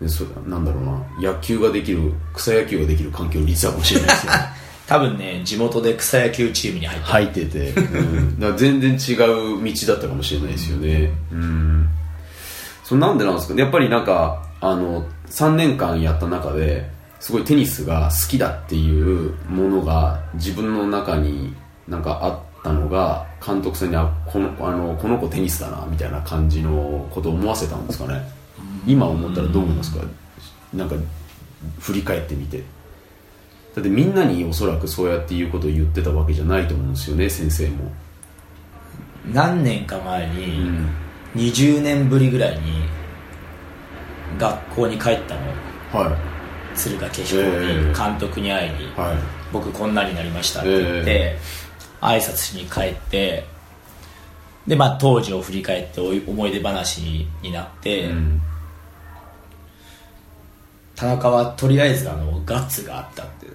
[0.00, 4.38] ね、そなんだろうな野球ができる草野球ができる環境に実はかもしれないですよね。
[4.86, 7.12] 多分ね地元で草野球チームに入ってる。
[7.12, 11.10] 入ってて、うん、だ全然違う道だったかもしれないですよね。
[11.32, 11.88] うん。
[12.84, 13.62] それなんでなんですかね。
[13.62, 21.52] やっぱりなんかあの3年間やった中ですごいテニスが好きだっていうものが自分の中に
[21.88, 28.20] なんかあったのが監督さんにあこのあのこの子テニスだなみたいな感じのことを思わせたんですかね。
[28.86, 30.04] 今思ったらどう思いますか？
[30.74, 30.96] なんか
[31.78, 32.62] 振り返ってみて。
[33.74, 37.92] だってみんなにおそらくそうやっていうことを言ってたわけじゃないと思うんですよね先生も。
[39.32, 40.88] 何年か前うに、ん
[41.36, 42.84] 20年ぶりぐらいに
[44.38, 45.40] 学校に帰ったの。
[45.92, 46.16] は
[46.74, 47.94] 敦賀気比にええ。
[47.94, 49.16] 監督に会いに、いはい。
[49.52, 51.36] 僕こんなになりましたって言って、
[52.06, 53.44] 挨拶しに帰って
[54.66, 58.40] でまあ当時を振り返って思い出話になって、うん
[60.96, 63.46] 田中はとりあえずあのガッツがあったって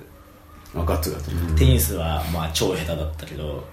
[0.75, 1.55] あガッツがあったうん。
[1.55, 3.67] テニスはまあ超下手だったけど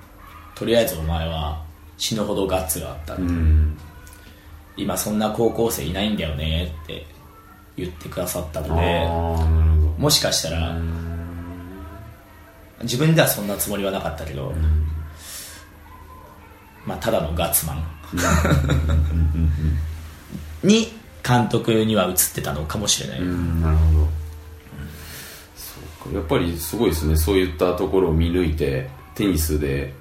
[0.55, 1.63] とりあえずお前は
[1.99, 3.77] 死ぬほどガッツがあった、うん。
[4.79, 7.05] 今そんな高校生いないんだよねって
[7.77, 9.07] 言ってくださったので
[9.99, 10.75] もしかしたら
[12.83, 14.55] 自分ではそんなつもりはなかったけど、
[16.87, 17.99] まあただのガッツマン。
[20.63, 20.93] に
[21.27, 24.09] 監督には映ってたのかもしれない、うんなるほど、
[25.57, 26.19] そうか。
[26.19, 27.17] やっぱりすごいですね。
[27.17, 29.95] そういったところを見抜いてテニスで、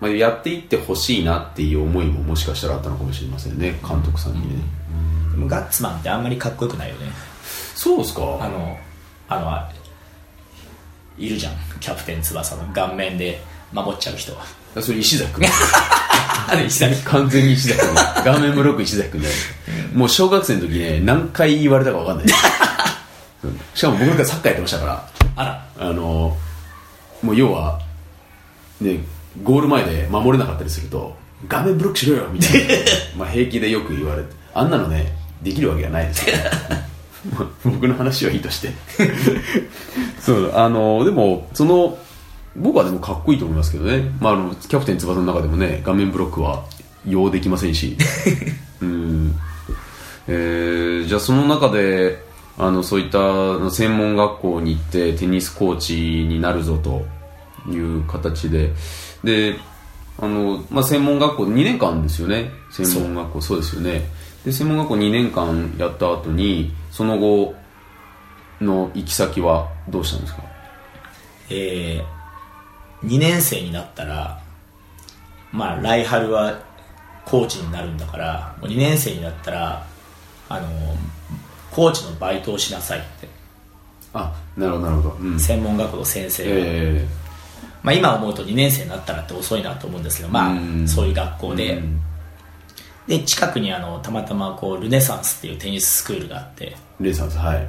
[0.00, 3.78] まあ、やっていってほしいなっていう思いももしかしたらあったのかもしれませんね。
[3.86, 4.62] 監督さんにね、
[5.32, 7.10] でもガッツマンってあんまりかっこよくないよね。
[7.74, 8.22] そうですか。
[8.22, 8.78] あの
[9.28, 9.77] あの
[11.18, 11.52] いるじゃん。
[11.80, 12.64] キャプテン翼の。
[12.72, 13.40] 顔面で。
[13.72, 14.32] 守っちゃう人
[14.80, 15.46] それ石崎君。
[16.48, 17.94] あれ石崎完全に石崎君。
[18.24, 19.28] 顔面ブロック石崎君で
[19.92, 22.26] もう小学生の時ね何回言われたか分かんない。
[23.44, 23.60] うん。
[23.74, 25.08] しかも僕なんかサッカーやってましたから。
[25.36, 25.66] あら。
[25.80, 26.36] あの
[27.22, 27.80] もう要は
[28.80, 29.00] ね
[29.42, 32.74] ゴール前で守れなかったりすると画面ブロックしろよみたいな。
[33.18, 34.28] まあ平気でよく言われて。
[34.54, 36.24] あんなのねできるわけがないです
[37.64, 38.72] 僕の話はいいとして。
[40.20, 41.98] そうあのでもその
[42.56, 46.64] 僕はでもかっこいいと思いますけどね、まあ、あのキャプテン翼の中でもね画面ブロックは
[47.06, 47.96] 用できませんし。
[48.82, 49.34] うん。
[50.26, 52.22] えーじゃあその中で
[52.58, 55.94] あのそういった専門学校に行ってテニスコーチ
[56.28, 57.06] になるぞと
[57.70, 58.72] いう形で。
[59.24, 59.56] で
[60.20, 62.50] あの、まあ、専門学校2年間ですよね。
[62.70, 63.58] 専門学校そう。
[63.58, 64.10] ですよね。
[64.44, 67.54] で専門学校2年間やった後にその後
[68.60, 70.42] の行き先はどうしたんですか？
[71.48, 74.40] えー、2年生になったら
[75.52, 76.58] まあ来春は
[77.24, 79.86] コーチになるんだからもう2年生になったら
[80.48, 80.66] あの
[81.70, 83.28] コーチのバイトをしなさいって。
[84.12, 87.06] あなるほどなるほど、うん、専門学校の先生が、え
[87.84, 90.88] まあ、今思うと2年生になったらって遅いなと思うんですけど、まあうん。
[90.88, 92.00] そういう学校ーで,、うん
[93.08, 96.76] で近くにあのたまたまこうルネサンスっていうテニススクールがあって。
[97.00, 97.66] レイさんですはい。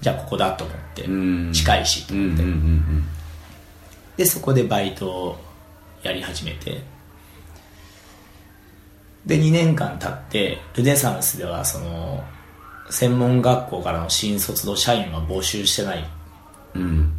[0.00, 1.52] じゃあここだと思って、うん。
[1.52, 3.04] 近いしとうんうん思って、うん。
[4.18, 5.38] でそこでバイトを
[6.02, 6.82] やり始めて。
[9.24, 12.22] で2年間経ってルネサンスではその
[12.90, 16.00] 専門学校からの新卒の社員は募集してない。
[16.00, 16.02] っ
[16.74, 16.82] うん。
[16.82, 17.12] うん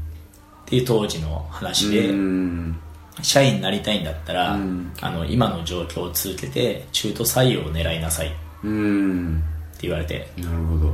[0.68, 2.80] ていう当時の話で、うん
[3.22, 4.92] 社員になりたいんだったら、うん。
[5.02, 8.28] あの今の状況を続けて中途採用を狙いなさい。
[8.28, 9.44] ってうん
[9.82, 10.94] 言われてなるほど。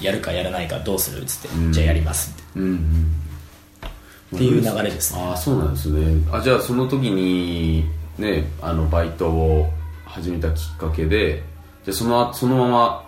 [0.00, 1.22] やるかやらないかどうする？
[1.22, 1.72] っつって、うん。
[1.72, 2.30] じゃあやります。
[2.30, 3.12] ってうんうん。
[4.36, 5.20] っていう流れですね。
[5.22, 6.22] ああそうなんですね。
[6.32, 7.84] あじゃあその時に
[8.18, 9.70] ねあのバイトを
[10.04, 11.42] 始めたきっかけで
[11.84, 13.04] じゃあそのそのまま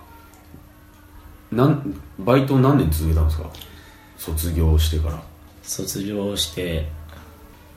[1.52, 3.50] なんバイトを何年続けたんですか？
[4.16, 5.22] 卒業してから。
[5.62, 6.88] 卒業して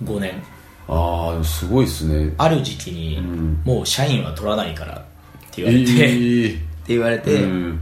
[0.03, 0.43] 5年。
[0.87, 2.33] ああすごいですね。
[2.37, 3.61] ある時期に、ん。
[3.65, 5.01] もう社員は取らないからっ
[5.51, 7.79] て言われて、ってえ言われて、うん。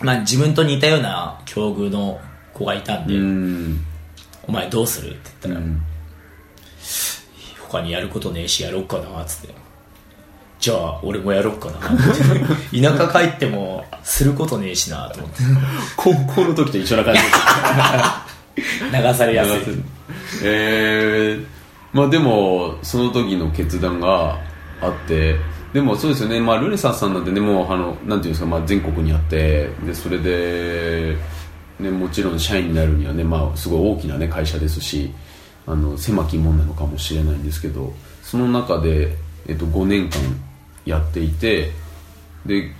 [0.00, 2.20] まあ、自分と似たような境遇の
[2.52, 3.84] 子がいたんで、うん。
[4.46, 5.82] お前どうするって言ったら、うん
[7.72, 9.54] 他にやることねえしやろっかなっつって
[10.60, 15.38] じゃあ俺もやろっかな田舎帰ってもすることねえしなと思って。
[15.96, 17.20] 高校の時と一緒な感じ
[18.56, 19.82] 流されやすい。
[20.44, 21.44] えー、
[21.92, 24.38] まあでもその時の決断が
[24.80, 25.36] あって
[25.72, 31.16] でもそうですよね、まあ、ルネサンスさんなんてねもうあのなんていうんですか、まあ、全国にあってでそれで、
[31.80, 35.12] ね、もちろん社員になるにはね、まあ、すごい大きな、ね、会社ですし
[35.66, 40.20] あの狭き門なのかもしれないんですけどその中で、えっと、5年間
[40.84, 41.70] やっていて
[42.44, 42.70] で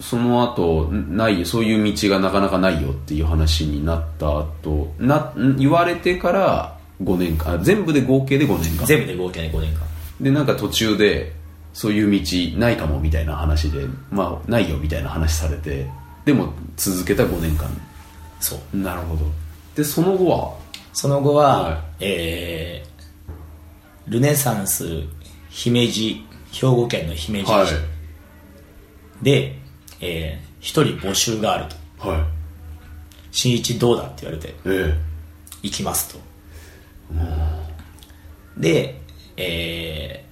[0.00, 8.86] その後ないそういう道がなかなかないよっていう話になった後な言われてから5年間あ全部で合計で5年間。
[8.86, 9.80] 全部で合計で5年間。
[10.20, 11.32] でなんか途中で
[11.72, 15.86] そういう道ないかもみたいな話でまあないよみたいな話されて
[16.24, 17.68] でも続けた5年間。
[18.40, 18.76] そう。
[18.76, 19.24] なるほど。
[19.74, 20.54] でその後は？
[20.92, 21.78] その後は、はい。
[22.00, 22.88] えー
[24.10, 25.02] ルネサンス
[25.50, 27.66] 姫路兵庫県の姫路市、はい。
[29.22, 29.57] で、
[30.00, 31.66] えー一人募集がある
[32.00, 32.08] と。
[32.08, 32.22] はい。
[33.30, 34.94] 新一どうだって言われてえ
[35.62, 36.18] 行きますと。
[38.56, 39.00] で
[39.36, 40.28] えー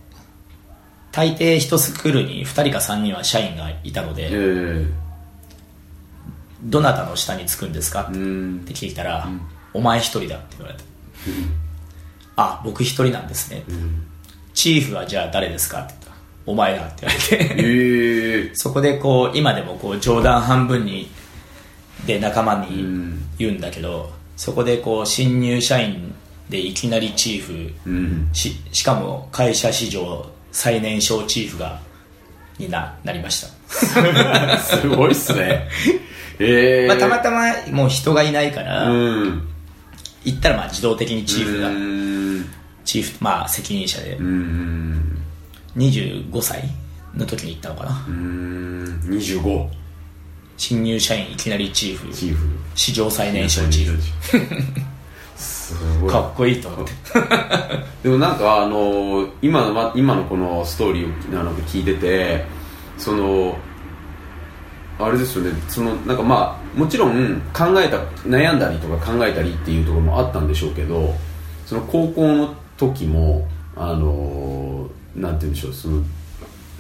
[1.13, 4.29] 大抵一スクールに2人か3人は社員がいたのええで、
[4.83, 4.87] え。
[6.63, 8.03] どなたの下につくんですか？
[8.03, 9.27] ってうん聞いたら、
[9.73, 10.85] お前一人だって言われて、
[12.37, 13.63] あ僕一人なんですね。
[14.53, 15.85] チーフはじゃあ誰ですか？
[15.85, 16.06] って
[16.47, 17.55] お前だって言われて。
[17.59, 21.11] ええ そこでこう今でもこう冗談半分に
[22.07, 23.23] で仲間にん。
[23.39, 26.15] 言うんだけど、そこでこう新入社員
[26.49, 28.29] でいきなりチーフ、うん。
[28.33, 31.81] ししかも会社史上最年少チーフが
[32.59, 33.49] にななりました、
[34.59, 35.69] すごいっすね。
[36.39, 39.49] ええまあ、たまたまもう人がいないから、うん。
[40.25, 42.49] 行ったらまあ自動的にチーフが、うん。
[42.85, 44.17] チーフまあ責任者で。
[44.17, 45.26] うん
[45.77, 46.65] 25歳
[47.15, 48.07] の時に行ったのかな。
[48.09, 49.69] うん25
[50.57, 52.09] 新入社員いきなりチーフ。
[52.13, 52.47] チーフ。
[52.75, 54.03] 史上最年少チーフ。
[55.37, 56.11] すごい。
[56.11, 56.93] かっこいいと思って。
[58.03, 62.45] でもなんかあの今のま今のこのストーリーをあの聞いてて
[62.97, 63.59] その
[64.99, 65.53] あれですよね。
[65.69, 71.15] そのなんかまあもちろん考えた悩んだりとか考えたりっていうところもあったんでしょうけど
[71.67, 74.86] その高校の時もあの
[75.17, 76.03] なんて言うんでしょうその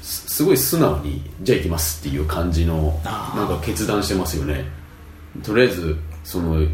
[0.02, 4.64] すすごい素直にじゃあ行きますっていう感じのなんか決断してますよね。
[5.42, 6.68] とりあえずその誘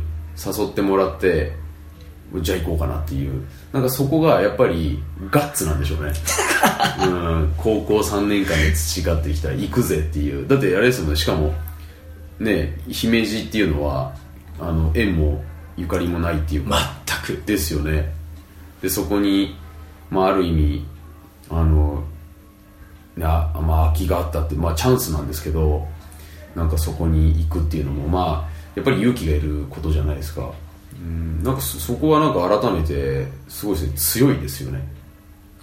[0.70, 1.52] ってもらって
[2.40, 3.42] じゃあ行こうかなっていう。
[3.72, 6.12] なんかそこがやっぱりガッツなんでしょうね。
[7.04, 10.46] うん高校3年間で培ってきた行くぜっていう。
[10.46, 11.54] だってあれですよねしかも
[12.38, 14.14] ね姫路っていうのは
[14.60, 15.42] あの縁も
[15.76, 17.46] ゆかりもないっていうか、全く。
[17.46, 18.12] ですよね。
[18.82, 19.56] でそこに、
[20.10, 20.91] まあ、ある意味
[21.52, 22.02] あの
[23.16, 25.86] なまあ空きがあったって、まあ、チャンスなんですけど
[26.54, 30.50] なんかそこに行くっていうのもまあやっぱり勇気がいることじゃないですか。
[30.94, 34.86] うんなんかそそこはなんか改めてすごいですね強いですよね。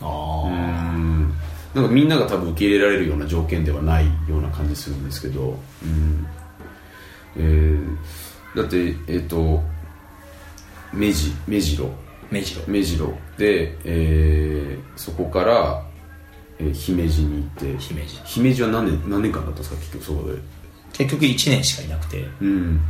[0.02, 1.34] あうん。
[1.73, 6.28] なんかみんなが多分受け入れられるような条件ではないような感じするんですけど、うん。
[7.38, 7.97] えー
[8.56, 9.62] だってえっ、と
[10.91, 11.89] 目白目白
[12.32, 13.13] 目白目白で、
[13.86, 15.84] えーそこから、
[16.60, 18.19] えー姫路に行って姫路。
[18.25, 19.75] 姫路は何年何年間だったんですか？
[19.78, 20.38] 結局そこで。
[20.93, 22.25] 結局1年しかいなくて。
[22.41, 22.82] うん。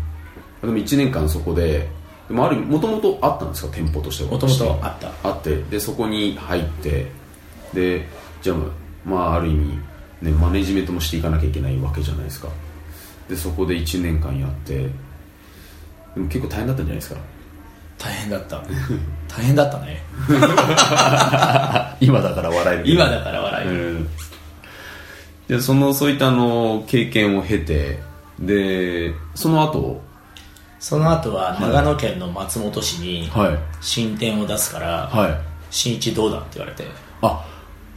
[0.62, 1.88] でも1年間そこで
[2.28, 3.72] でもあるもともとあったんですか？
[3.76, 4.32] 店舗としては。
[4.32, 5.12] もともとあった。
[5.24, 7.08] あってでそこに入って
[7.74, 8.08] で
[8.42, 8.58] じゃあ
[9.06, 9.78] まあある意味、
[10.22, 12.48] ね、マネジメントもしていかなきゃいけないわけじゃないですか。
[13.30, 14.90] でそこで1年間やって
[16.16, 17.20] でも結構大変だったんじゃないですか？
[18.00, 18.62] 大変だった。
[19.28, 20.02] 大変だったね。
[22.00, 24.10] 今だから笑える今だから笑える、うん。
[25.48, 28.00] でそのそういったあの経験を経て
[28.40, 30.02] でその後？
[30.80, 33.58] その後は長野県の松本市にはい。
[33.82, 35.38] 新店を出すからはい
[35.70, 36.88] 「新一どうだ?」って言われて。
[37.22, 37.44] あ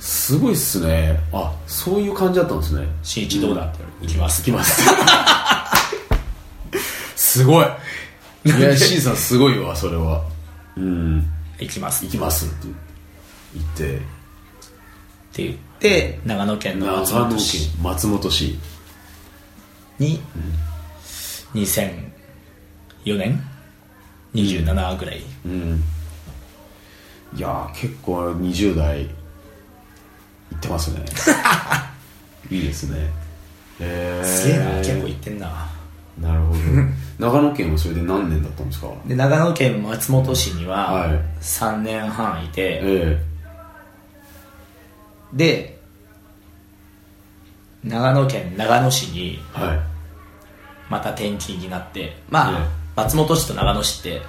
[0.01, 1.21] すごいっすね。
[1.33, 4.83] あそういう感じだったんですね「新一どうだ?」って言われて「行きます」行きます。
[7.15, 7.67] すごい
[8.45, 10.23] いや C さんすごいわそれは。
[10.77, 11.25] うん。
[11.59, 12.69] 行きます」行きますって
[13.55, 13.97] 言って。
[13.97, 13.99] っ
[15.33, 15.43] て。
[15.45, 18.59] 言って長野県の長松野県本市松本市。
[19.99, 20.21] に
[21.55, 23.41] 2004年
[24.35, 25.23] ？27ぐらい。
[25.47, 25.83] うん。
[27.35, 31.05] いやー結構20代いってますね。
[32.51, 32.99] いいですね。
[33.81, 35.69] へえすげえな結構行ってんな。
[36.21, 36.59] なるほど
[37.23, 38.89] 長野県はそれで何年だったんですか？
[39.07, 41.11] で長野県松本市にははい。
[41.41, 43.23] 3年半いて、え
[45.33, 45.79] で
[47.85, 49.79] 長野県長野市にえはい。
[50.91, 52.67] また転勤になってまあ、ええ。
[52.97, 54.21] 松本市と長野市って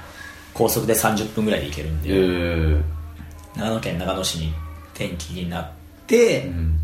[0.53, 2.81] 高速で30分ぐらいで行けるんえで、え。
[3.59, 4.53] 長野県長野市に
[4.93, 5.69] 転勤になっ
[6.07, 6.79] て、うん。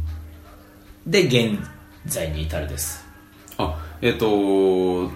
[1.07, 1.57] で現
[2.05, 3.05] 在に至るです。
[3.57, 5.09] あえっ、と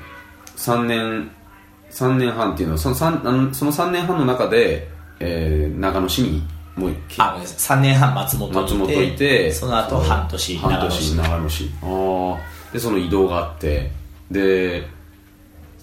[0.63, 1.29] 3年
[1.91, 4.87] 3年半っていうのはその 3, あのその3年半の中で、
[5.19, 6.41] えー長野市に
[6.75, 7.77] もうきあごめんなさい。
[7.77, 11.71] 3年半松本にいて松本いてその後半年長半年野市長野市。
[11.83, 13.91] ああでその移動があって。
[14.31, 14.87] で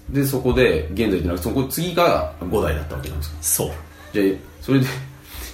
[0.08, 3.36] でそこで現在じゃなくてそこ次が5代だったわけなんですか。
[3.40, 3.70] そう。
[4.12, 4.86] じゃあそれで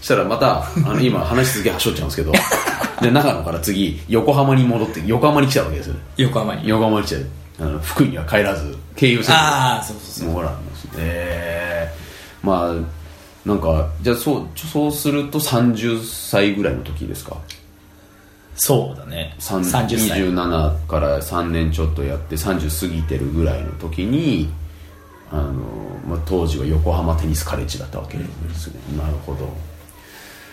[0.00, 2.32] したらまたあの今話続けはしょっちゃうんですけど。
[3.02, 6.00] で長野から次横浜に戻って横浜に来たわけですよね。
[6.16, 6.66] 横浜に。
[6.66, 7.16] 横浜に来て
[7.58, 10.28] あの福井には帰らず経由せずああそうそうそう。
[10.28, 10.58] もうほら
[10.98, 17.36] えー、まあなんかじゃあそうそうすると30歳ぐらいの時ですか？
[18.56, 19.34] そうだね。
[19.38, 20.20] 3 30歳。
[20.22, 24.50] 27から3年ちょっとやって30過ぎてるぐらいの時に
[25.30, 25.52] あの、
[26.08, 29.48] まあ、当時は横浜テニスカレッジだったわけですね、なるほど。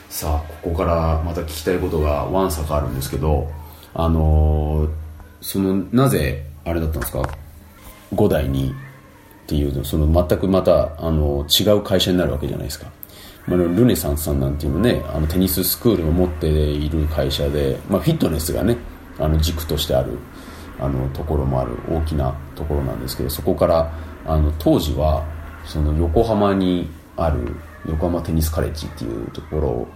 [0.10, 3.50] さあここからまた聞きたいことがわんさかあるんですけど
[3.96, 4.88] あの
[5.42, 7.22] そのなぜあれだったんですか
[8.14, 8.74] ？5代に
[9.44, 12.88] っていうのその全くまたあの違う会社になるわけじゃないですか、
[13.48, 18.78] まあ、ルネサンスさんなんていうのねあのテニススクールを持っている会社で、まあ、フィットネスがね
[19.20, 20.18] あの軸としてある
[20.80, 23.92] あのところもある大きなところなんですけどそこから
[24.26, 25.26] あの当時は
[25.66, 27.56] その横浜にある
[27.88, 29.88] 横浜テニスカレッジっていうところ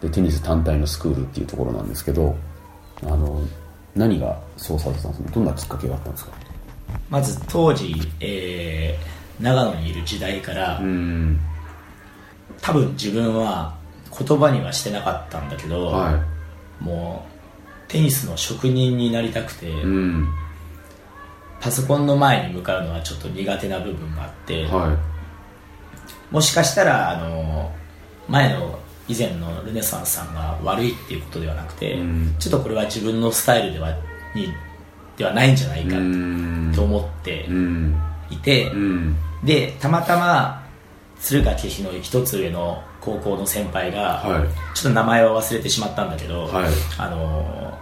[0.00, 2.36] でテニス単体のスクールっていうところなんですけど
[3.02, 3.42] あの
[3.94, 5.30] 何がそうされてたんですか？
[5.32, 6.32] どんなきっかけがあったんですか？
[7.10, 11.40] まず当時、えー長野にいる時代から、うん
[12.60, 13.74] 多分自分は
[14.16, 16.22] 言葉にはしてなかったんだけど、は
[16.78, 17.26] も
[17.88, 19.72] うテニスの職人になりたくて、
[21.60, 24.96] パソコンの前に向かうのはちょっと苦手な部分があって、は
[26.30, 27.72] もしかしたらあの
[28.28, 28.78] 前の
[29.08, 32.34] 以前のルネサンスさんが悪いっていうことではなくて、うん。
[32.38, 33.94] ちょっとこれは自分のスタイルでは
[34.34, 34.52] に
[35.16, 36.72] ではないんじゃないかうん。
[36.74, 38.00] と思ってうん。
[38.30, 39.16] いて、うん。
[39.44, 40.64] でたまたま
[41.18, 44.76] 敦賀気比の一つ上の高校の先輩が、はい。
[44.76, 46.64] ちょっと名前は忘れてしまったんだけど、はい。
[46.98, 47.78] あの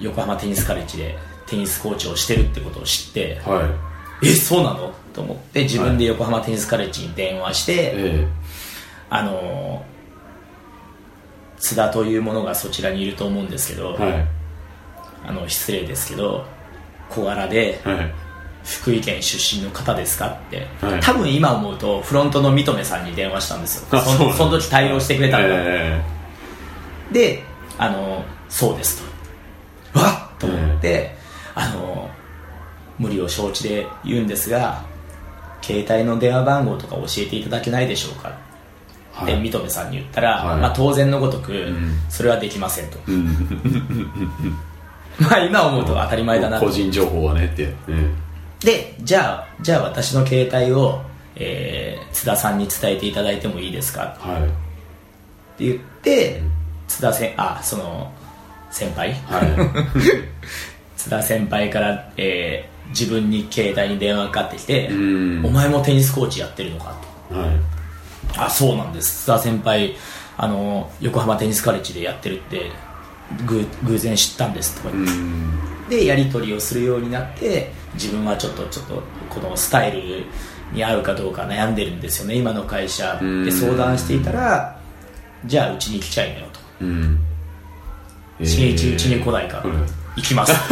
[0.00, 1.16] 横浜テニスカレッジで
[1.46, 3.68] テニスコーチをしてるってことを知って、は
[4.22, 4.28] い。
[4.28, 4.94] えそうなの？
[5.12, 8.28] と思って自分で横浜テニスカレッジに電話して、え。
[9.08, 9.84] あの
[11.58, 14.26] 津田というものがそちらにいると思うんですけど、えはい。
[15.26, 16.44] あの失礼ですけど
[17.10, 18.14] 小柄ではい。
[18.64, 21.00] 福井県出身の方ですかって、はい。
[21.00, 23.86] 多分今思うとフロントの三留さんに電話したんですよ。
[23.90, 26.02] そあその時対応してくれたのが、え
[27.12, 27.44] で
[27.78, 29.02] あのそうです
[29.94, 30.00] と。
[30.00, 30.38] わっ！
[30.40, 31.14] と思って、
[31.54, 32.10] あの
[32.98, 34.84] 無理を承知で言うんですが
[35.62, 38.36] 携帯の電話番号とか教えていただけないでしょうか
[39.16, 39.34] はい。
[39.40, 40.60] 三留さんに言ったら、はい。
[40.60, 41.98] まあ、当然のごとく、ん。
[42.08, 43.26] それはできませんと、えうん。
[45.18, 46.66] まあ今思うと当たり前だなと。
[46.66, 47.72] 個人情報はねって。
[47.88, 48.10] え
[48.60, 51.00] でじゃあじゃあ私の携帯を、
[51.36, 54.16] えー津田さんに伝えていただいてもいいですか？
[54.26, 54.42] えはい。
[54.42, 54.50] って
[55.58, 56.42] 言って
[56.88, 58.10] 津田せんあその
[58.70, 59.12] 先輩？
[59.26, 59.40] は
[60.96, 65.44] 津田先輩から、えー自分に携帯に電話かかってきていうん。
[65.46, 66.94] お前もテニスコーチやってるのか
[67.30, 67.36] と。
[67.40, 67.50] はい
[68.36, 69.20] あそうなんです。
[69.24, 69.94] 津田先輩
[70.36, 72.70] あの横浜テニスカレッジでやってるって
[73.46, 75.12] ぐ偶然知ったんですとかう言って。
[75.12, 75.88] ん。
[75.88, 80.24] でやり取りをするようになって自分はちょっとちょっとこのスタイル
[80.72, 82.34] に合うかどうか悩んでるんですよね。
[82.34, 83.44] 今の会社うん。
[83.44, 84.78] で相談していたら
[85.44, 86.60] じゃあうちに来ちゃいなよと。
[86.80, 87.18] うん。
[88.44, 89.62] しげいちうちに来ないか。
[89.64, 89.86] うん。
[90.16, 90.52] 行きます。
[90.52, 90.56] っ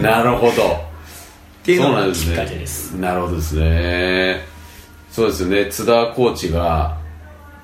[0.00, 0.85] なるほど
[1.66, 2.30] ていうのそうなんです。
[2.30, 4.40] ねがきっかけですなるほどですね。
[5.10, 5.66] そうですよね。
[5.66, 6.96] 津田コーチが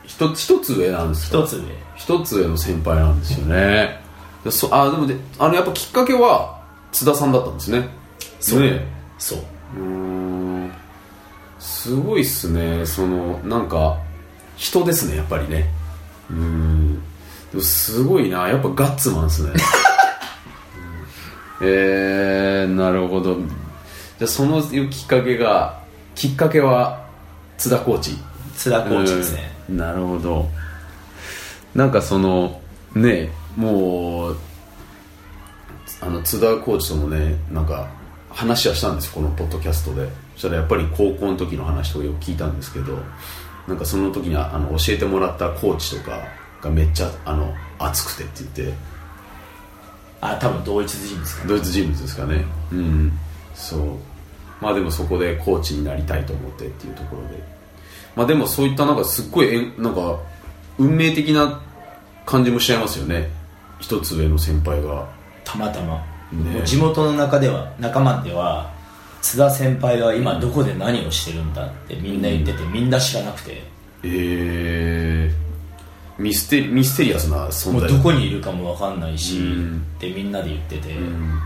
[0.05, 1.39] 一つ一つ上なんですか？
[1.39, 1.63] 一つ上。
[1.97, 4.01] 一つ上の先輩なんですよね。
[4.45, 6.59] でそあでもであのやっぱきっかけは
[6.91, 7.89] 津田さんだったんですね。
[8.41, 8.61] そう。
[8.61, 8.85] ね。
[9.19, 9.39] そう。
[9.77, 10.73] うーん。
[11.61, 12.85] すごいっすね。
[12.87, 13.99] そのなんか
[14.57, 15.71] 人ですねやっぱりね。
[16.31, 16.95] うーん。
[17.53, 18.49] でもすごいな。
[18.49, 19.51] やっぱガッツマンっすね。
[21.61, 23.37] う んえー、なるほど
[24.23, 25.83] じゃあそのきっかけが
[26.15, 27.05] きっかけは
[27.59, 28.13] 津田コーチ。
[28.55, 29.51] 津田コーチですね。
[29.69, 29.77] うん。
[29.79, 30.49] なるほど。
[31.75, 32.61] なんかその
[32.95, 34.37] ねもう
[36.01, 37.91] あの津田コーチともねなんか
[38.31, 40.09] 話はしたんですよこのポッドキャストで。
[40.35, 42.97] そしたらやっぱり高校の時の話とかよく聞いたんですけど
[43.67, 46.21] なんかその時にあの教えてもらったコーチとか
[46.61, 48.79] がめっちゃあの熱くてって言って。
[50.21, 52.45] あ多分同一人物ですかねドイツ人物ですかね。
[52.71, 53.19] うん。
[53.57, 54.12] そう
[54.63, 57.43] まあでもそこでコーチになりたいと思ってっていうところで。
[58.15, 60.21] まあでもそういったなんかすっごいなんか
[60.79, 61.61] 運命的な
[62.25, 63.29] 感じもしちゃいますよね。
[63.81, 65.09] 一つ上の先輩が。
[65.45, 65.97] たまたま、
[66.31, 66.63] ね。
[66.65, 68.73] 地元の中では仲間では
[69.21, 73.65] 津田先輩は今どこで何をしてるんだってみんな言ってて、みんな知らなくて。
[74.05, 75.35] ええ
[76.19, 79.87] ミステミステリアスな存在もうどこにいるかも分かんないし、うん。
[79.97, 81.41] ってみんなで言ってて、うん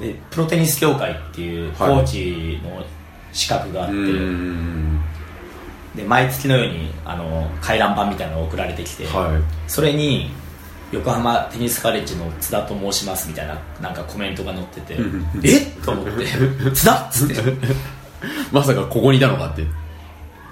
[0.00, 2.84] でプロテニス協会っていうコはいーチの
[3.32, 5.00] 資格があって、うん。
[5.94, 10.30] で毎月のようにあの回覧板みたいなのが送られてきて、はそれに
[10.92, 15.66] 横浜テニスカレッジの津田と申しますみたいななんかコメントが載っててうんえっ？
[15.84, 16.26] と思って
[16.72, 17.34] 津田っつって。
[17.34, 17.36] い
[18.52, 19.64] まさかここにいたのかって。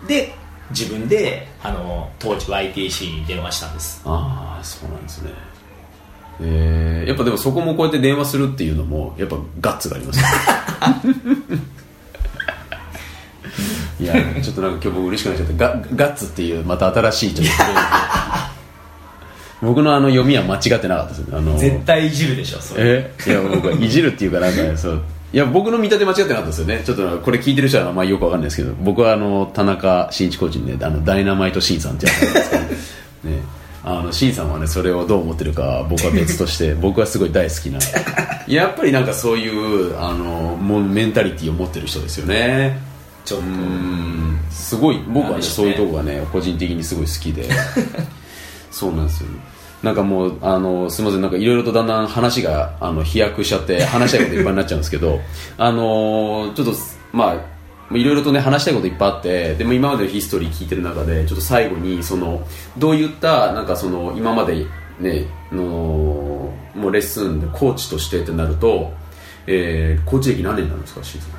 [0.09, 0.35] で
[0.71, 4.03] 自分であの当時 YTC に電話したんです。
[4.07, 5.31] ああそうなんですね
[6.41, 10.27] えー、やっぱでもそこもこうやって電話するっていうのもやっぱガッツがありますね
[14.01, 17.53] いやちょっとなんか今日僕嬉しくなっちゃってガガッツっていうまた新しいちょっと。
[19.65, 21.27] 僕のあの読みは間違ってなかったですね。
[21.33, 22.83] あの絶対いじるでしょそれ。
[22.85, 23.11] え？
[23.31, 25.03] いや僕はいじるっていうかなんかね そう。
[25.33, 26.83] いや僕の見立て間違ってなかったですよね。
[26.85, 32.63] ちょっとこれ聞いてる人はあんまりよくわかんないですけど僕はあの田中真一コーチにねあのダイナマイトシンさんってやつなんですけど。
[32.63, 32.69] ね
[33.85, 37.79] あのシンさんはねそれをどう思ってるか僕は別として 僕はすごい大好きな。
[38.49, 42.79] やっぱりなんかそういうあのもうメンタリティーを持ってる人ですよね。
[43.25, 43.47] ちょっと。
[43.47, 44.39] うん。
[44.51, 47.49] すごい僕はねねそういうとこがね個人的にすごい好きで。
[48.71, 49.29] そうなんですよ。
[49.83, 55.21] なんかもうあのすみませんなんかいろいろとだんだん話があの飛躍しちゃって話したいこといっぱいになっちゃうんですけど
[55.59, 56.73] あのちょっと
[57.13, 57.54] まあ
[57.93, 62.47] いろいろとね話したいこといっぱいあってでも今までのヒストリー聞いてる中でちょっと最後にその
[62.79, 64.67] どういったなんかその今まで
[65.01, 65.63] ねの
[66.75, 68.93] もうレッスンでコーチとしてってなると、
[69.47, 71.31] えー、コーチ歴何年なんですかシーズン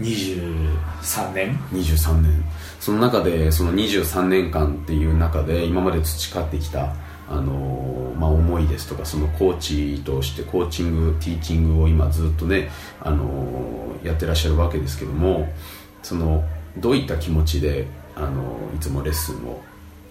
[0.00, 1.56] 23年。
[1.72, 2.44] 23年。
[2.80, 6.94] その中でその23年間っていう中で今まで培ってきた
[7.28, 12.68] あのまあ、思いですとかそのコーチとしてコーチングティーチングを今ずっとね
[13.00, 13.71] あの
[14.04, 15.48] やってらっしゃるわけですけども
[16.02, 16.44] その
[16.78, 17.86] どういった気持ちで
[18.16, 19.62] あのいつもレッスンを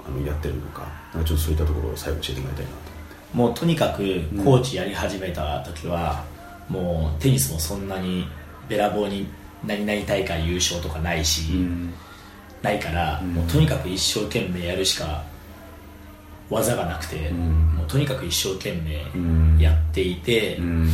[0.05, 2.91] あのやってるのかなんかちょっとそういったところを最後教えてもらいたいなと
[3.33, 3.97] もうとにかく
[4.43, 6.23] コーチやり始めた時は、
[6.67, 8.25] もうテニスもそんなに
[8.67, 9.27] べらぼうに
[9.65, 11.43] 何々大会優勝とかないし、
[12.61, 15.23] ないから、もうとにかく一生懸命やるしか
[16.49, 17.75] 技がなくて、ん。
[17.75, 18.71] もうとにかく一生懸
[19.15, 19.55] うん。
[19.57, 20.89] 命やっていて、うん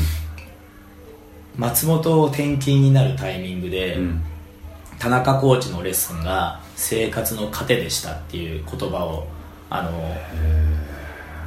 [1.58, 4.22] 松本転勤になるタイミングで、うん。
[4.99, 9.28] 田中コーチのレッスンが生活の糧でしたっていう言葉を
[9.70, 9.91] あの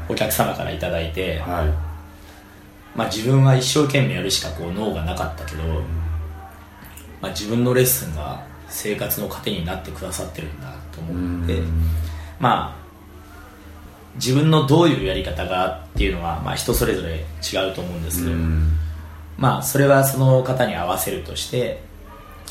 [0.08, 1.90] お客様から頂いいて、はい。
[2.96, 5.62] まあ、自分は一生懸命やるしかこう脳がなかったけど、
[7.20, 11.60] まあ、自分のレッスンが生活の糧になってくださってるんだと思って、
[12.38, 12.80] まあ
[14.16, 18.72] 自分のどういうやり方がっていうのは、まあ、人それぞれ違うと思うんですけど、うん
[19.40, 21.82] まあそれはその方に合わせるとして、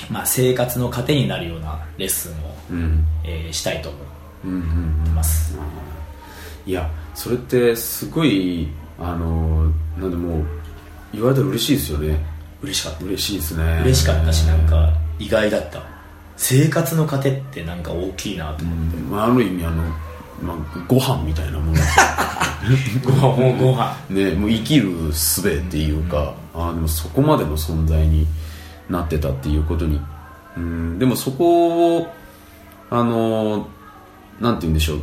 [0.09, 3.05] まあ、生活の糧になるようなレッスンを、うん。
[3.23, 3.97] えーしたいと思
[4.43, 4.47] う。
[4.47, 5.57] んうんってます、
[6.65, 10.45] いやそれってすごいあのなんでもう
[11.13, 12.17] 言われたら嬉しいですよね。
[12.61, 13.05] 嬉しかった。
[13.05, 13.81] 嬉しいですね。
[13.83, 15.83] 嬉しかったしなんか意外だった。
[16.37, 19.11] 生活の糧ってなんか大きいなとう思って、ん。
[19.11, 19.83] まあ、ある意味あの、
[20.41, 21.77] まあ、ご飯みたいなもの。
[23.03, 23.95] ご飯もうご飯。
[24.09, 28.27] ねもう生きる術っていうか、あでもそこまでの存在に
[28.89, 29.99] なってたっていうことに。
[30.57, 32.07] うんでもそこを
[32.89, 33.67] あの
[34.39, 34.99] なんて言うんでしょう。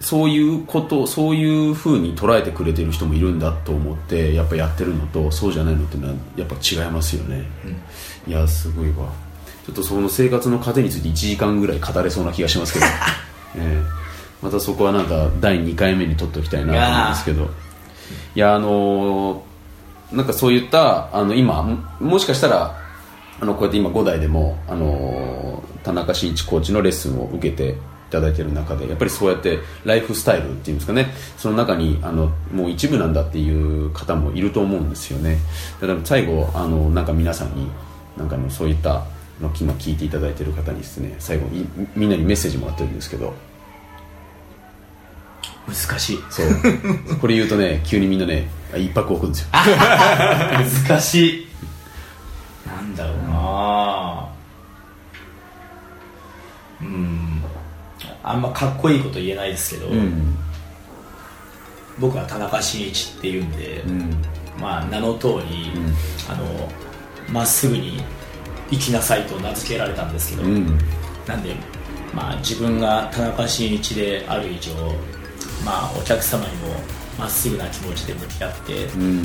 [0.00, 7.44] そういうことそういうふうに捉えてくれてる人もいるんだと思ってやっぱやってるのとそうじゃないのってのはやっぱ違いますよね、
[8.26, 9.12] いやすごいわ。
[9.66, 12.86] ちょっとその生活の糧について1時間ぐらい語れそうな気がしますけど、
[13.56, 13.82] ええ。
[14.42, 17.50] またそこはなんか第2回目に撮っておきたいなと思うんですけど。
[18.34, 19.40] いやあのー
[20.12, 22.76] なんかそういったあの今ももしかしたら
[23.40, 27.74] あのこうやって今5代でも、あのー田中真一コーチのレッスンを受けてい
[28.10, 31.06] ただいている中でやっぱりそうやってライフスタイルっていうんですかね。
[31.38, 35.38] その中にあのもう一部なんだっていう方もいると思うんですよね。
[35.80, 37.70] だから最後あのなんか皆さんに
[38.18, 39.04] なんかあのそういった
[39.40, 41.66] の今聞いていただいている方にですね最後に
[41.96, 43.34] みんなにメッセージもらってるんですけど。
[45.66, 46.18] 難しい。
[46.30, 46.46] そう。
[47.20, 49.48] これ言うとね 急にみんなねあ一泊置くんですよ。
[50.88, 51.46] 難しい。
[52.66, 54.28] なんだろうな。
[56.82, 57.42] うん。
[58.22, 60.36] あんまかっこいいこと言えないですけど、うん。
[61.98, 64.22] 僕は田中真一っていうんで、うん。
[64.60, 65.94] まあ、名の通り、ん。
[66.28, 66.68] あの
[67.28, 68.02] まっすぐに
[68.70, 70.78] 生きなさいと名付けられたんですけど、うん。
[71.26, 71.54] なんで、
[72.14, 74.72] まあ、自分が田中真一である以上、
[75.64, 76.74] まあ、お客様にも
[77.18, 79.22] まっすぐな気持ちで向き合ってうん。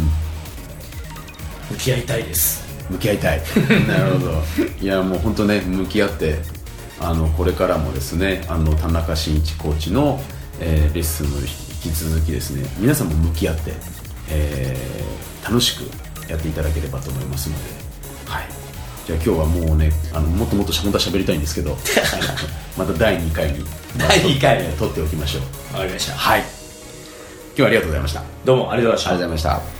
[1.71, 2.63] 向き合いたいです。
[2.89, 3.41] 向き合いたい。
[3.87, 4.43] なるほど。
[4.79, 6.39] いやもう本当ね向き合って
[6.99, 10.21] ああのこれからもですねあの田中真一コーチの、
[10.59, 11.45] えーレッスンの引
[11.81, 13.73] き続きですね皆さんも向き合って、
[14.29, 15.05] えー
[15.45, 15.83] 楽しく
[16.27, 17.84] やっていただければと思いますので、はい、
[19.05, 21.77] じゃあ今日はもうねあのもっともっと本当は喋りたいんですけど
[22.77, 23.63] また第2回に
[23.97, 24.57] 第二回。
[24.57, 25.73] えー撮っておきましょう。
[25.73, 26.13] わかりました。
[26.13, 26.41] はい。
[26.41, 26.47] 今
[27.55, 28.19] 日はありがとうございました。
[28.19, 29.49] あどうもありがとうございました。
[29.51, 29.75] りがとうございました。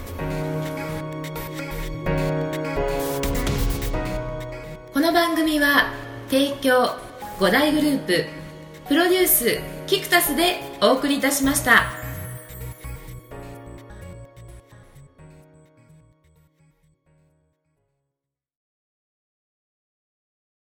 [4.94, 5.92] この番組は
[6.30, 6.96] 提供
[7.40, 8.26] 5大グループ
[8.88, 12.05] プロデュースキクタスでお送りいたしました。